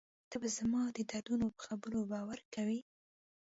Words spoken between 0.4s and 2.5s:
به زما د دردونو په خبرو باور